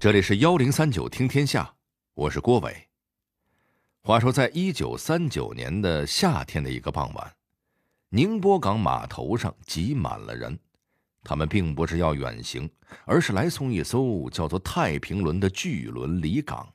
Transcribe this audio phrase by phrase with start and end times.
[0.00, 1.74] 这里是幺零三九听天下，
[2.14, 2.88] 我是郭伟。
[4.00, 7.34] 话说，在一九三九年的夏天的一个傍晚，
[8.08, 10.58] 宁波港码头上挤满了人。
[11.22, 12.70] 他们并不是要远行，
[13.04, 16.66] 而是来送一艘叫做“太平轮”的巨轮离港。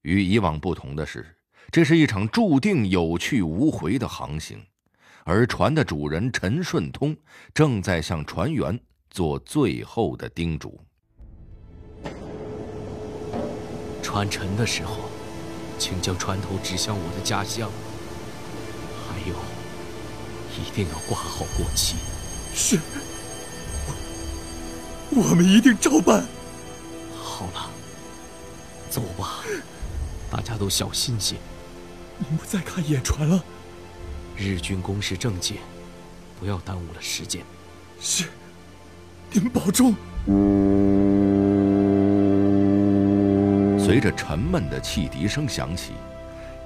[0.00, 1.36] 与以往不同的是，
[1.70, 4.64] 这是一场注定有去无回的航行，
[5.24, 7.14] 而船的主人陈顺通
[7.52, 8.80] 正在向船员
[9.10, 10.82] 做最后的叮嘱。
[14.08, 15.10] 船沉的时候，
[15.78, 17.70] 请将船头指向我的家乡。
[19.06, 19.34] 还有，
[20.56, 21.96] 一定要挂好国旗。
[22.54, 22.78] 是，
[25.10, 26.26] 我我们一定照办。
[27.22, 27.68] 好了，
[28.88, 29.44] 走吧，
[30.30, 31.36] 大家都小心些。
[32.16, 33.44] 您不再看眼船了？
[34.34, 35.58] 日军攻势正紧，
[36.40, 37.44] 不要耽误了时间。
[38.00, 38.24] 是，
[39.32, 39.94] 您保重。
[43.88, 45.94] 随着沉闷的汽笛声响起，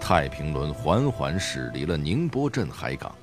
[0.00, 3.16] 太平轮缓缓驶离了宁波镇海港。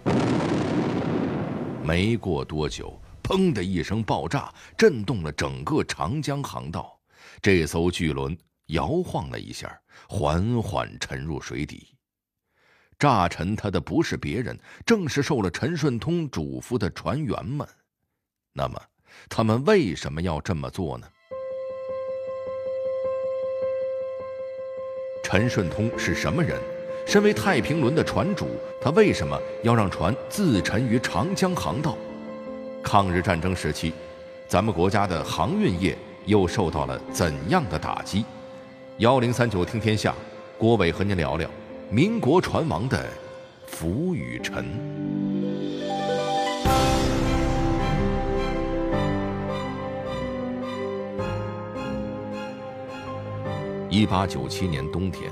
[1.84, 6.98] 没过多久，砰的一声爆炸，震动了整个长江航道。
[7.42, 8.38] 这艘巨轮
[8.68, 11.94] 摇晃了一下，缓缓沉入水底。
[12.98, 17.68] 炸沉它的不是别人，正是受了陈顺通嘱咐的船员们。
[18.54, 18.82] 那么，
[19.28, 21.06] 他们为什么要这么做呢？
[25.32, 26.60] 陈顺通是什么人？
[27.06, 28.48] 身为太平轮的船主，
[28.82, 31.96] 他为什么要让船自沉于长江航道？
[32.82, 33.94] 抗日战争时期，
[34.48, 38.26] 咱们国家的航运业又受到了怎样的打击？
[38.98, 40.16] 幺零三九听天下，
[40.58, 41.48] 郭伟和您聊聊
[41.92, 43.06] 民国船王的
[43.68, 45.29] 浮与沉。
[53.92, 55.32] 一八九七年冬天，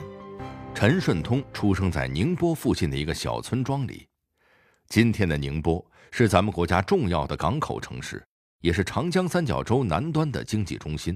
[0.74, 4.08] 陈顺通出生在宁波附近的一个小村庄里。
[4.88, 8.26] 今天的宁波是咱们国家重要的港口城市，
[8.62, 11.16] 也是长江三角洲南端的经济中心。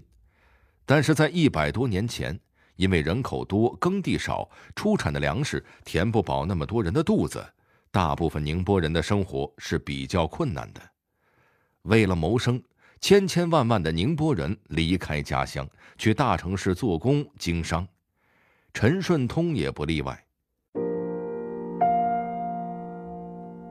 [0.85, 2.39] 但是在一百多年前，
[2.75, 7.43] 因为人口多、耕地少，出产的粮食填不饱那么多人的肚子，
[7.89, 10.81] 大部分宁波人的生活是比较困难的。
[11.81, 12.61] 为了谋生。
[13.01, 15.67] 千千万万的宁波人离开家乡，
[15.97, 17.85] 去大城市做工经商，
[18.75, 20.23] 陈顺通也不例外。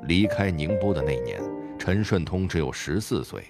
[0.03, 1.41] 离开宁波的那年，
[1.79, 3.45] 陈顺通只有十四岁，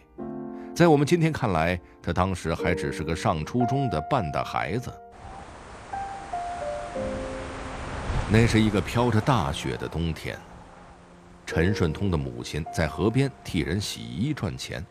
[0.75, 4.93] 在我们今天看来，他当时还只是个上初中的半大孩子。
[8.31, 10.39] 那是一个飘着大雪的冬天，
[11.47, 14.85] 陈顺通的母亲在河边替人洗衣赚钱。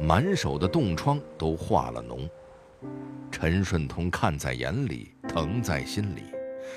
[0.00, 2.28] 满手的冻疮都化了脓，
[3.30, 6.22] 陈顺通看在眼里，疼在心里，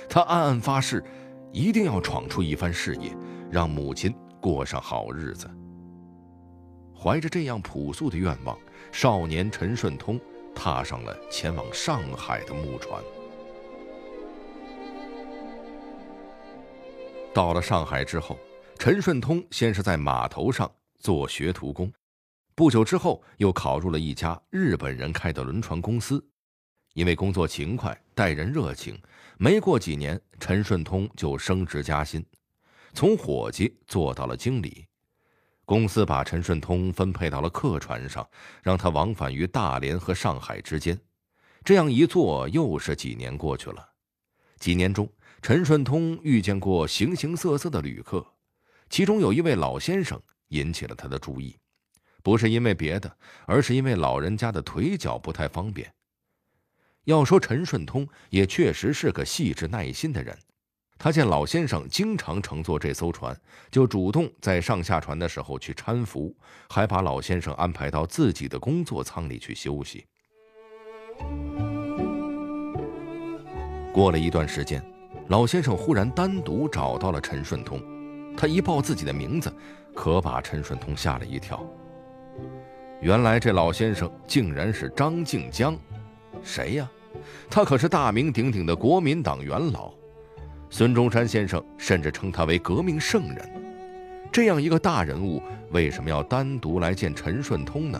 [0.09, 1.04] 他暗暗发誓，
[1.52, 3.16] 一定要闯出一番事业，
[3.52, 5.50] 让母亲过上好日子。
[6.98, 8.58] 怀着这样朴素的愿望，
[8.92, 10.20] 少年陈顺通
[10.56, 13.02] 踏上了前往上海的木船。
[17.34, 18.38] 到了上海之后，
[18.78, 21.92] 陈顺通先是在码头上做学徒工。
[22.54, 26.24] 不久之后，又考入了一家日本人开的轮船公司。
[26.94, 29.02] 因为工作勤快、待人热情，
[29.38, 32.24] 没过几年，陈顺通就升职加薪，
[32.94, 34.86] 从伙计做到了经理。
[35.64, 38.30] 公司把陈顺通分配到了客船上，
[38.62, 41.00] 让他往返于大连和上海之间。
[41.64, 43.88] 这样一做，又是几年过去了。
[44.60, 45.10] 几年中，
[45.42, 48.26] 陈顺通遇见过形形色色的旅客，
[48.90, 51.56] 其中有一位老先生引起了他的注意。
[52.24, 53.12] 不是因为别的，
[53.46, 55.92] 而是因为老人家的腿脚不太方便。
[57.06, 60.38] 要说陈顺通也确实是个细致耐心的人，
[61.00, 63.36] 他见老先生经常乘坐这艘船，
[63.72, 66.36] 就主动在上下船的时候去搀扶，
[66.70, 70.06] 还把老先生安排到自己的工作舱里去休息。
[73.91, 74.85] 过了一段时间，
[75.29, 77.82] 老先生忽然单独找到了陈顺通，
[78.38, 79.52] 他一报自己的名字，
[79.96, 81.66] 可把陈顺通吓了一跳。
[83.02, 85.76] 原来这老先生竟然是张静江，
[86.44, 86.88] 谁呀？
[87.50, 89.92] 他可是大名鼎鼎的国民党元老，
[90.70, 93.52] 孙中山先生甚至称他为革命圣人。
[94.32, 98.00] 这样一个大人物，为什么要单独来见陈顺通呢？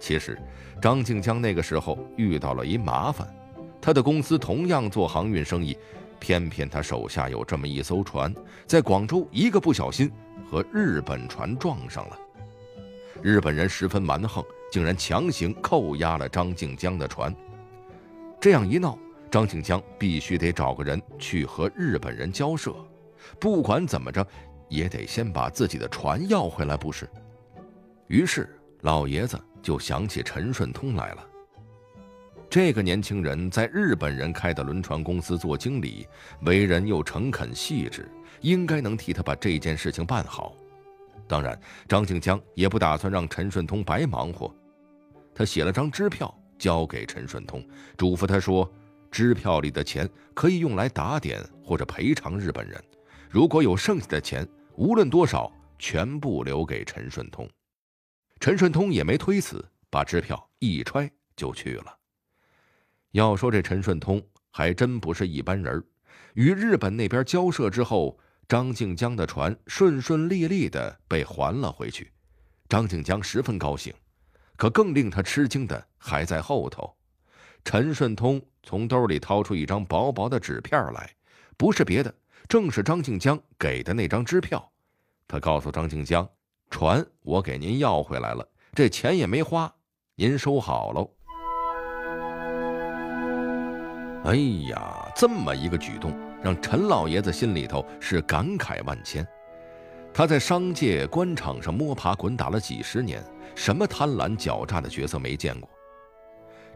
[0.00, 0.38] 其实，
[0.80, 3.28] 张静江那个时候遇到了一麻烦，
[3.78, 5.76] 他的公司同样做航运生意，
[6.18, 8.34] 偏偏他手下有这么一艘船，
[8.66, 10.10] 在广州一个不小心
[10.50, 12.18] 和日本船撞上了。
[13.22, 17.34] 日本人十分蛮横，竟然强行扣押了张静江的船。
[18.40, 18.98] 这样一闹，
[19.30, 22.74] 张静江必须得找个人去和日本人交涉，
[23.40, 24.26] 不管怎么着，
[24.68, 27.08] 也得先把自己的船要回来，不是？
[28.08, 28.48] 于是
[28.82, 31.26] 老爷子就想起陈顺通来了。
[32.50, 36.06] 这个年轻人在日本人开的轮船公司做经理，
[36.42, 38.08] 为人又诚恳细致，
[38.42, 40.54] 应该能替他把这件事情办好。
[41.26, 44.54] 当然，张静江也不打算让陈顺通白忙活，
[45.34, 47.66] 他写了张支票交给陈顺通，
[47.96, 48.70] 嘱咐他说
[49.10, 52.82] ：“支票里的钱可以用来打点或者赔偿日本人，
[53.30, 57.48] 如果有剩下的钱，无论多少，全部留给陈顺通。”
[58.40, 61.98] 陈顺通也没推辞，把支票一揣就去了。
[63.12, 65.82] 要说这陈顺通还真不是一般人
[66.34, 68.18] 与日本那边交涉之后，
[68.48, 72.12] 张静江的船顺顺利利的被还了回去，
[72.68, 73.92] 张静江十分高兴。
[74.56, 76.94] 可更令他吃惊的还在后头。
[77.64, 81.10] 陈顺通从兜里掏出一张薄薄的纸片来，
[81.56, 82.14] 不是别的，
[82.46, 84.70] 正是张静江给的那张支票。
[85.26, 86.28] 他告诉张静江
[86.70, 89.74] ：“船我给您要回来了，这钱也没花，
[90.14, 91.10] 您收好喽。”
[94.24, 94.36] 哎
[94.68, 96.12] 呀，这么一个举动，
[96.44, 99.26] 让陈老爷子心里头是感慨万千。
[100.12, 103.24] 他在商界官场上摸爬滚打了几十年，
[103.54, 105.68] 什么贪婪狡诈的角色没见过？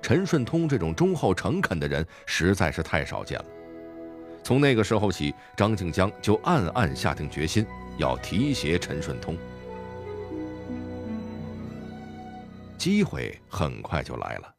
[0.00, 3.44] 陈顺通这种忠厚诚恳的人实在是太少见了。
[4.42, 7.66] 从那个时候起，张静江就暗暗下定决心
[7.98, 9.36] 要提携陈顺通。
[12.78, 14.57] 机会很快就来了。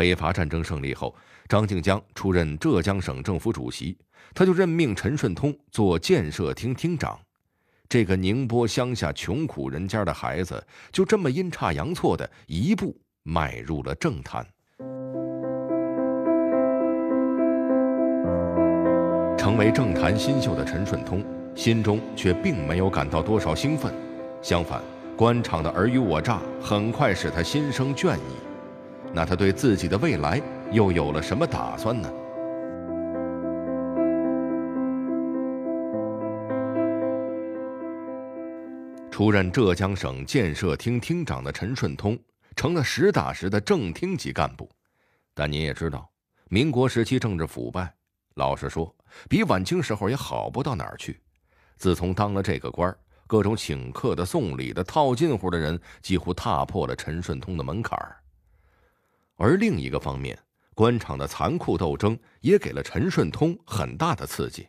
[0.00, 1.14] 北伐战争胜利后，
[1.46, 3.94] 张静江出任浙江省政府主席，
[4.32, 7.20] 他就任命陈顺通做建设厅厅长。
[7.86, 14.46] 这个宁波乡下穷苦人家的孩子，就这么阴差阳错的一步迈入了政坛。
[19.36, 21.22] 成为政坛新秀的陈顺通，
[21.54, 23.92] 心中却并没有感到多少兴奋，
[24.40, 24.80] 相反，
[25.14, 28.49] 官场的尔虞我诈很快使他心生倦意。
[29.12, 30.40] 那他对自己的未来
[30.70, 32.10] 又有了什么打算呢？
[39.10, 42.18] 出任浙江省建设厅厅长的陈顺通
[42.56, 44.66] 成了实打实的正厅级干部，
[45.34, 46.10] 但您也知道，
[46.48, 47.92] 民国时期政治腐败，
[48.36, 48.94] 老实说，
[49.28, 51.20] 比晚清时候也好不到哪儿去。
[51.76, 52.96] 自从当了这个官
[53.26, 58.16] 各种请客的、送礼的、套近乎的人，几乎踏破了陈顺通的门槛儿。
[59.42, 60.38] 而另一个方面，
[60.74, 64.68] 官场的残酷斗争也给了陈顺通很大的刺激。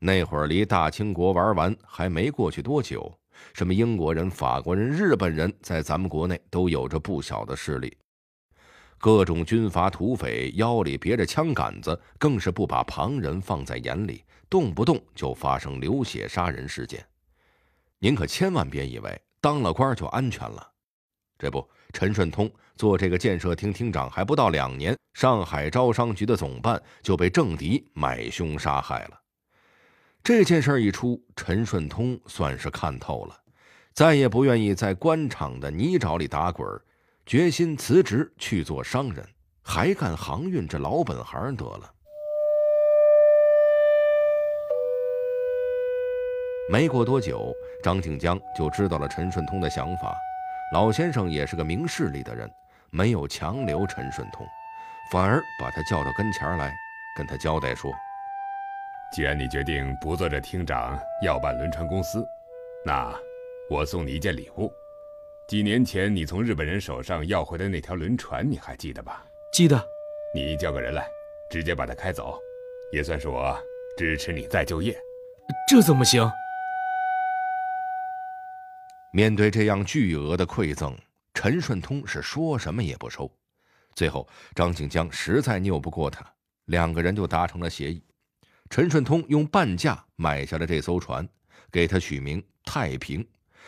[0.00, 3.16] 那会儿离大清国玩完还没过去多久，
[3.54, 7.96] 什么英国人、法国人、日本人在咱们国内都有着不小的势力，
[8.98, 17.06] 各种军阀土匪腰里别着枪杆子，更是不把旁人放在眼里，动不动就发生流血杀人事件。
[18.00, 20.72] 您可千万别以为当了官就安全了，
[21.38, 21.64] 这不。
[21.92, 29.20] 陈顺通做这个建设厅厅长还不到两年，上海招商局的总办就被政敌买凶杀害了。
[30.24, 33.36] 这件事一出，陈顺通算是看透了，
[33.92, 36.66] 再也不愿意在官场的泥沼里打滚，
[37.26, 39.26] 决心辞职去做商人，
[39.62, 41.92] 还干航运这老本行得了。
[46.70, 50.16] 没过多久，张静江就知道了陈顺通的想法。
[50.72, 52.50] 老先生也是个明事理的人，
[52.88, 54.46] 没有强留陈顺通，
[55.10, 56.74] 反而把他叫到跟前来，
[57.14, 57.92] 跟他交代说
[59.12, 62.26] ：“既然你决定不做这厅长，要办轮船公司，
[62.86, 63.14] 那
[63.68, 64.72] 我送你一件礼物。
[65.46, 69.26] 几年前你从日本人手上要回的那条轮船，你还记得吧？
[69.52, 69.78] 记得。
[70.34, 71.06] 你叫个人来，
[71.50, 72.40] 直接把它开走，
[72.92, 73.54] 也算是我
[73.98, 74.98] 支持你再就业。
[75.68, 76.26] 这怎么行？”
[79.14, 80.96] 面对这样巨额的馈赠，
[81.34, 83.30] 陈顺通是说什么也不收。
[83.94, 86.24] 最后，张静江实在拗不过他，
[86.64, 88.02] 两个人就达成了协议。
[88.70, 91.28] 陈顺通用半价买下了这艘船，
[91.70, 93.22] 给他取名“太平”，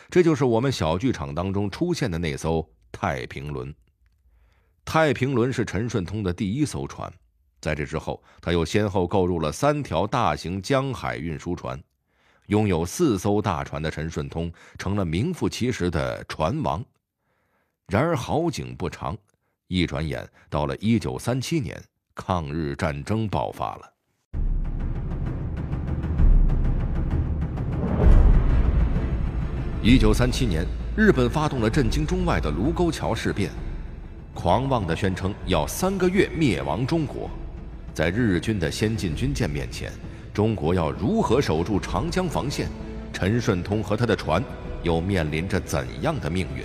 [0.09, 3.73] 这就是我们小剧场当中出现的那艘太平轮。
[4.83, 7.13] 太平轮是陈顺通的第一艘船，
[7.61, 11.79] 在这之后，他又先后购入了三条大型江海运输船。
[12.47, 16.85] 拥有四艘大船的陈顺通成了名副其实的船王。
[17.89, 19.17] 然而好景不长，
[19.69, 21.81] 一转眼到了一九三七年，
[22.15, 23.91] 抗日战争爆发了。
[29.83, 33.51] 一九三七年，日本发动了震惊中外的卢沟桥事变，
[34.33, 37.29] 狂妄地宣称要三个月灭亡中国。
[37.93, 39.93] 在日军的先进军舰面前，
[40.35, 42.69] 中国要如何守住长江防线？
[43.12, 44.43] 陈顺通和他的船
[44.83, 46.64] 又面临着怎样的命运？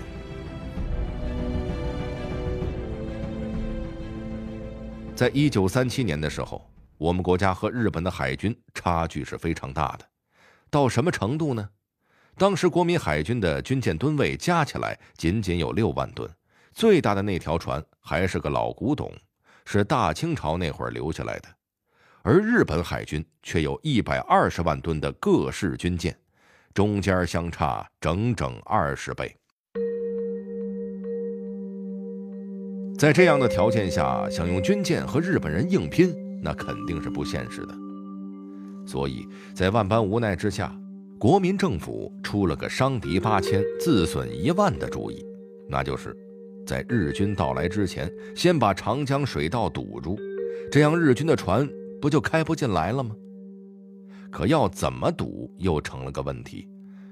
[5.16, 10.06] 在一九三七年的时候，我们国家和日本的海军差距是非常大的，
[10.72, 11.70] 到什么程度呢？
[12.40, 16.28] 当时国民海军的军舰吨位加起来仅仅有六万吨，
[16.74, 19.14] 最大的那条船还是个老古董，
[19.64, 21.50] 是大清朝那会儿留下来的，
[22.22, 26.16] 而日本海军却有一百二十万吨的各式军舰。
[26.72, 29.36] 中间相差整整二十倍，
[32.98, 37.76] 在这样的条件下，想用军舰和日本人硬拼，那肯定是不现实的。
[38.86, 40.74] 所以在万般无奈之下，
[41.20, 45.26] 国民政府出了个伤敌八千，自损一万的主意，
[45.68, 46.16] 那就是
[46.68, 50.18] 在日军到来之前，先把长江水道堵住，
[50.72, 51.68] 这样日军的船
[52.02, 53.16] 不就开不进来了吗？
[54.32, 56.70] 可要怎么堵又成了个问题，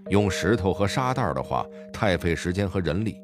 [0.09, 3.15] 用石头和沙袋的话太费时间和人力，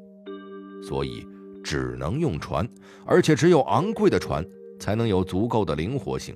[0.82, 1.24] 所以
[1.62, 2.68] 只能用船，
[3.06, 4.44] 而且只有昂贵的船
[4.80, 6.34] 才能有足够的灵活性，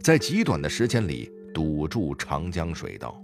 [0.00, 3.20] 在极短的时间里堵住长江水道。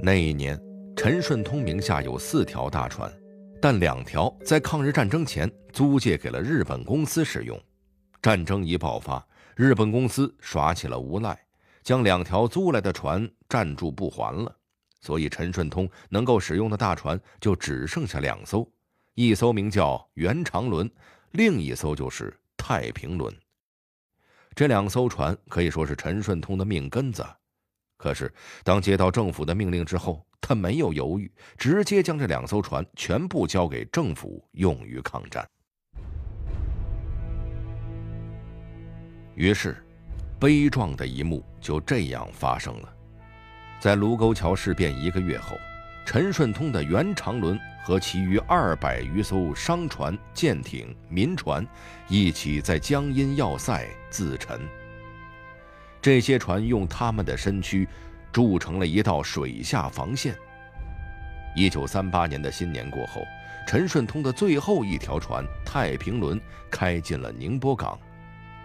[0.00, 0.56] 那一年，
[0.96, 3.12] 陈顺通名下有四条大船，
[3.60, 7.60] 但两条在抗日战争前租借给了日本公司使用，
[8.24, 9.22] 战争一爆发。
[9.54, 11.38] 日本公司耍起了无赖，
[11.82, 14.56] 将两条租来的船占住不还了，
[15.02, 18.66] 所以陈顺通能够使用的大船就只剩下两艘，
[19.12, 20.90] 一艘名叫元长轮，
[21.32, 23.30] 另一艘就是太平轮。
[24.54, 27.22] 这两艘船可以说是陈顺通的命根子，
[27.98, 35.46] 可是当接到政府的命令之后，他没有犹豫，直接将这两艘船全部交给政府用于抗战。
[39.34, 39.76] 于是，
[40.38, 42.88] 悲壮的一幕就这样发生了。
[43.80, 45.56] 在卢沟桥事变一个月后，
[46.06, 51.66] 陈顺通的原长轮和其余二百余艘商船、舰艇、民船
[52.08, 54.60] 一起在江阴要塞自沉。
[56.00, 57.88] 这些船用他们的身躯
[58.30, 60.36] 筑成了一道水下防线。
[61.56, 63.22] 一九三八年的新年过后，
[63.66, 67.98] 陈顺通的最后一条船太平轮开进了宁波港。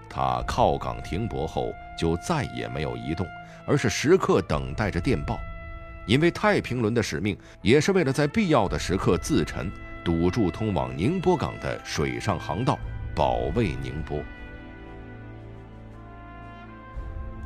[0.09, 3.27] 他靠港停泊后，就再也没有移动，
[3.65, 5.39] 而是时刻等待着电报。
[6.05, 9.71] 因为太平轮的使命，也是为了在必要的时刻自沉，
[10.03, 12.79] 堵住通往宁波港的水上航道，
[13.13, 14.19] 保卫宁波。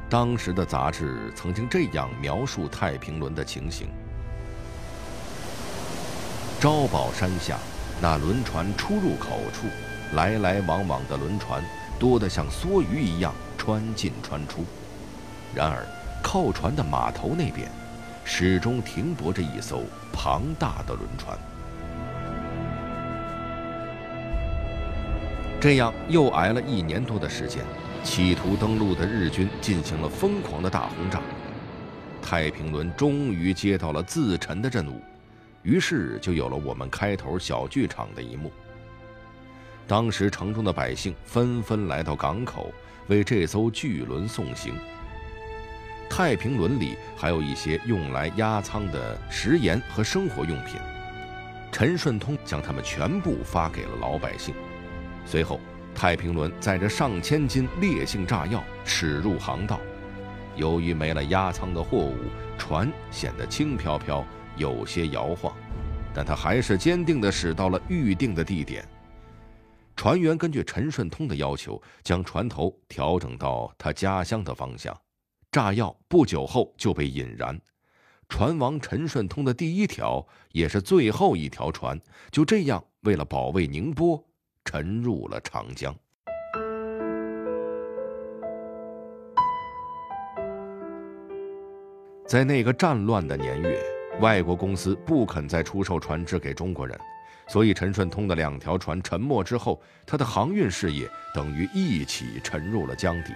[0.09, 3.87] 当时的杂志曾经这样描述太平轮的情形：
[6.59, 7.57] 招宝山下，
[7.99, 9.67] 那轮船出入口处，
[10.15, 11.61] 来来往往的轮船。
[12.03, 14.65] 多得像梭鱼一样穿进穿出，
[15.55, 15.87] 然而
[16.21, 17.65] 靠船的码头那边，
[18.25, 21.37] 始终停泊着一艘庞大的轮船。
[25.61, 27.63] 这样又挨了一年多的时间，
[28.03, 31.21] 企图登陆的日军进行了疯狂的大轰炸，
[32.21, 34.99] 太平轮终于接到了自沉的任务，
[35.61, 38.51] 于是就有了我们开头小剧场的一幕。
[39.87, 42.71] 当时城中的百姓纷纷来到港口，
[43.07, 44.73] 为这艘巨轮送行。
[46.09, 50.79] 太平轮里还有一些用来压舱的食盐和生活用品。
[51.71, 54.53] 陈顺通将它们全部发给了老百姓。
[55.25, 55.59] 随后，
[55.95, 59.79] 太平轮载着上千斤烈性炸药驶入航道。
[60.55, 62.15] 由于没了压舱的货物，
[62.59, 64.23] 船显得轻飘飘，
[64.55, 65.51] 有些摇晃，
[66.13, 68.87] 但它还是坚定地驶到了预定的地点。
[69.95, 74.95] 船员根据陈顺通的要求，将船头调整到他家乡的方向。
[75.51, 77.59] 炸药不久后就被引燃，
[78.27, 81.99] 船王陈顺通的第一条也是最后一条船，
[82.31, 84.21] 就这样为了保卫宁波，
[84.65, 85.95] 沉入了长江。
[92.27, 93.79] 在那个战乱的年月，
[94.19, 96.99] 外国公司不肯再出售船只给中国人。
[97.45, 103.33] 所以，陈顺通的两条船沉没之后，他的航运事业等于一起沉入了江底。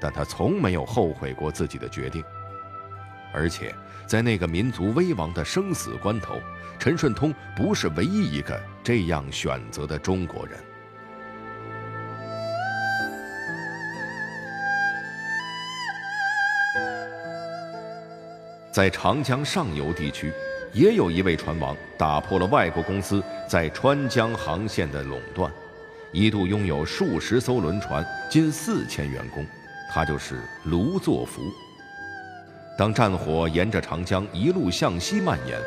[0.00, 2.22] 但他从没有后悔过自己的决定，
[3.32, 3.74] 而且
[4.06, 6.40] 在那个民族危亡的生死关头，
[6.78, 10.58] 陈顺通不是唯一一个这样选择的中国人。
[18.70, 20.32] 在长江上游地区。
[20.72, 25.50] 也有一位船王打破了外国公司在川江航线的垄断，
[26.12, 29.44] 一度拥有数十艘轮船，近四千员工，
[29.90, 31.42] 他就是卢作孚。
[32.76, 35.58] 当战火沿着长江一路向西蔓延，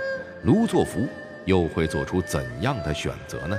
[0.44, 1.08] 卢作孚
[1.46, 3.58] 又会做出怎样的选择呢？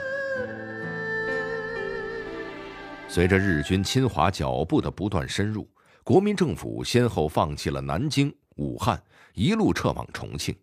[3.08, 5.68] 随着日军侵华脚步的不断深入，
[6.02, 9.02] 国民政府先后放弃了南京、武汉，
[9.34, 10.56] 一路撤往重庆。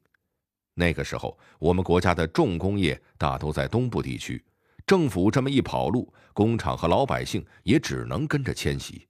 [0.74, 4.44] 那个时候，我们国家的重工业大都在东部地区，
[4.86, 9.08] 政府这么一跑路，工厂和老百姓也只能跟着迁徙。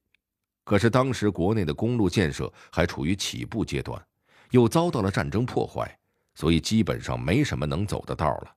[0.64, 4.04] 可是当时国内的公路建设还处于起步阶段，
[4.52, 5.98] 又遭到了战争破坏，
[6.36, 8.56] 所以基本上没什么能走的道了。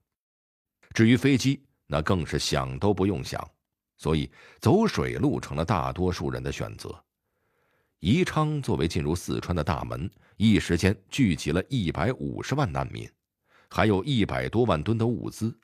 [0.92, 3.46] 至于飞机，那更是想都不用想。
[3.98, 4.28] 所以，
[4.60, 6.92] 走水路成了大多数人的选择。
[8.02, 13.08] 宜昌作为进入四川的大门，一时间聚集了一百五十万难民，
[13.68, 15.56] 还有一百多万吨的物资。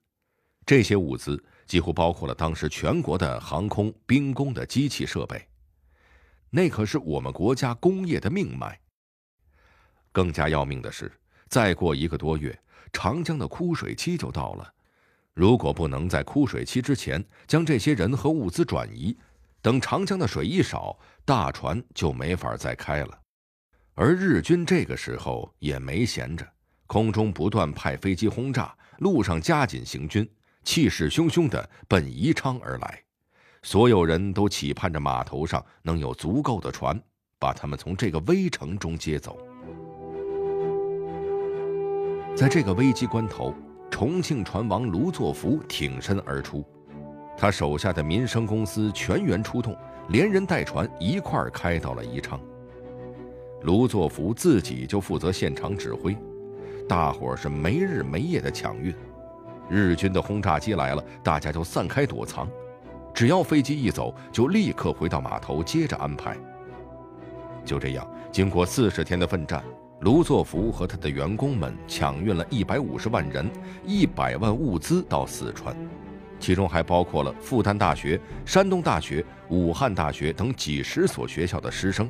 [0.64, 5.48] 这些物资几乎包括了当时全国的航空、兵工的机器设备，
[6.48, 8.78] 那可是我们国家工业的命脉。
[10.12, 11.10] 更加要命的是，
[11.48, 12.56] 再过一个多月，
[12.92, 14.74] 长江的枯水期就到了。
[15.34, 19.18] 如果不能在枯水期之前将这些人和物资转移，
[19.60, 20.96] 等长江的水一少，
[21.28, 23.10] 大船就没法再开了。
[23.92, 26.48] 而日军这个时候也没闲着，
[26.86, 30.26] 空中不断派飞机轰炸，路上加紧行军，
[30.64, 33.02] 气势汹汹地奔宜昌而来。
[33.62, 36.98] 所有人都期盼着码头上能有足够的船，
[37.38, 39.38] 把他们从这个危城中接走。
[42.34, 43.54] 在这个危机关头。
[43.90, 46.62] 重庆船王卢作孚挺身而出，
[47.40, 49.76] 他手下的民生公司全员出动，
[50.08, 52.40] 连人带船一块儿开到了宜昌。
[53.62, 56.16] 卢作孚自己就负责现场指挥，
[56.88, 58.92] 大伙儿是没日没夜的抢运。
[59.70, 62.48] 日军的轰炸机来了，大家就散开躲藏，
[63.14, 66.36] 只要飞机一走，就立刻回到码头接着安排。
[67.64, 69.62] 就这样，经过四十天的奋战。
[70.00, 73.48] 卢作孚和他的员工们抢运了一百五十万人、
[73.84, 75.76] 一百万物资到四川，
[76.40, 82.08] 其中还包括了复旦大学、山东大学、武汉大学等几十所学校的师生，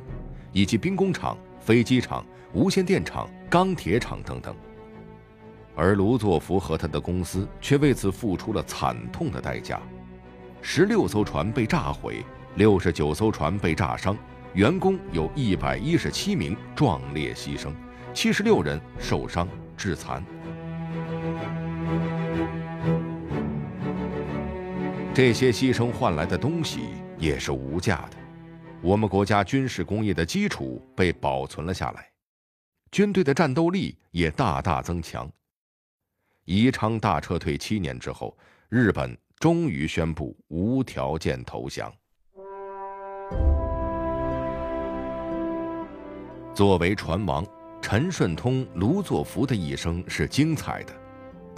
[0.51, 4.55] 以及兵工厂、飞机厂、无线电厂、钢铁厂等等。
[5.75, 9.81] 而卢作孚和他的公司却为此付出了惨痛的代价：
[10.61, 12.23] 十六艘船被炸毁，
[12.55, 14.17] 六十九艘船被炸伤。
[14.53, 17.71] 员工有一百一十七名壮烈牺牲，
[18.13, 20.23] 七十六人受伤致残。
[25.19, 26.79] 这些牺牲换来的东西
[27.17, 28.15] 也是无价的，
[28.81, 32.09] 我们国家军事工业的基础被保存了下来，
[32.89, 35.29] 军队的战斗力也大大增强。
[36.45, 38.33] 宜昌大撤退七年之后，
[38.69, 41.93] 日本终于宣布无条件投降。
[46.55, 47.45] 作为船王，
[47.81, 50.98] 陈顺通、卢作孚的一生是精彩的。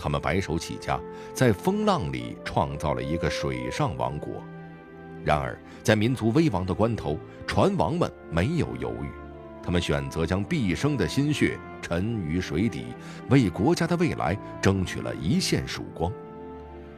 [0.01, 0.99] 他们白手起家，
[1.31, 4.43] 在风浪里创造了一个水上王国。
[5.23, 9.09] 然而，在民族危亡的关头，船王们没有犹豫，
[9.61, 12.85] 他们选择将毕生的心血沉于水底，
[13.29, 16.11] 为国家的未来争取了一线曙光。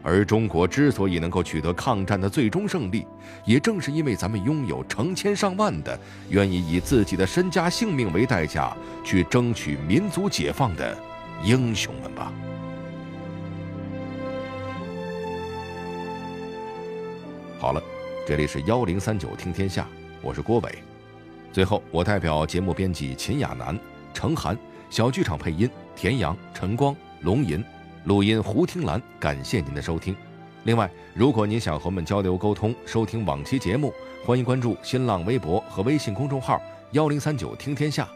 [0.02, 3.06] 而中国之所以能够取得抗战的最终胜利，
[3.46, 10.98] 也正是因为咱们拥有成千上万的愿意以自己的身家性命为代价去争取民族解放的
[11.44, 12.32] 英雄们吧。
[18.26, 19.86] 这里是幺零三九听天下，
[20.22, 20.76] 我是郭伟。
[21.52, 23.78] 最后，我代表节目编辑秦亚楠、
[24.14, 24.58] 程涵，
[24.90, 27.62] 小剧场配音田阳、陈光、龙吟。
[28.06, 30.16] 录音胡听兰，感谢您的收听。
[30.64, 33.94] 另外，如果您想和我们交流沟通、收听往期节目，
[34.26, 36.62] 欢迎关注新浪微博和微信公众号
[36.94, 38.08] “幺零三九听天下”。